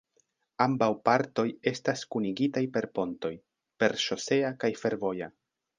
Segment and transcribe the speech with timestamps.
[0.63, 3.35] Ambaŭ partoj estas kunigitaj per pontoj:
[3.85, 5.35] per ŝosea kaj fervoja.